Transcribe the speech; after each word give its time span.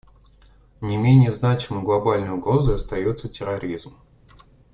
Не 0.81 0.97
менее 0.97 1.31
значимой 1.31 1.83
глобальной 1.83 2.31
угрозой 2.31 2.73
остается 2.73 3.29
терроризм. 3.29 3.95